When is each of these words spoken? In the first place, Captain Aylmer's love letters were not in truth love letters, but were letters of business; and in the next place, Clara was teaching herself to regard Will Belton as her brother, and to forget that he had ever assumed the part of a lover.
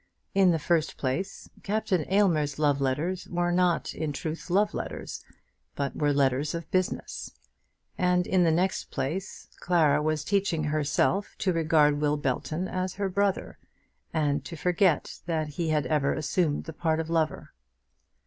In 0.33 0.49
the 0.49 0.57
first 0.57 0.97
place, 0.97 1.47
Captain 1.61 2.11
Aylmer's 2.11 2.57
love 2.57 2.81
letters 2.81 3.27
were 3.29 3.51
not 3.51 3.93
in 3.93 4.11
truth 4.11 4.49
love 4.49 4.73
letters, 4.73 5.23
but 5.75 5.95
were 5.95 6.11
letters 6.11 6.55
of 6.55 6.71
business; 6.71 7.33
and 7.99 8.25
in 8.25 8.43
the 8.43 8.49
next 8.49 8.85
place, 8.89 9.47
Clara 9.59 10.01
was 10.01 10.23
teaching 10.23 10.63
herself 10.63 11.35
to 11.37 11.53
regard 11.53 12.01
Will 12.01 12.17
Belton 12.17 12.67
as 12.67 12.95
her 12.95 13.09
brother, 13.09 13.59
and 14.11 14.43
to 14.43 14.55
forget 14.55 15.19
that 15.27 15.49
he 15.49 15.69
had 15.69 15.85
ever 15.85 16.15
assumed 16.15 16.63
the 16.63 16.73
part 16.73 16.99
of 16.99 17.07
a 17.11 17.13
lover. 17.13 17.53